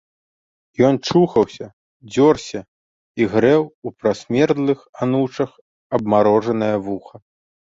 Ён 0.87 0.95
чухаўся, 1.09 1.67
дзёрся 2.13 2.59
і 3.21 3.27
грэў 3.35 3.61
у 3.89 3.93
прасмердлых 3.99 4.79
анучах 5.07 5.51
абмарожанае 6.01 6.73
вуха. 6.91 7.15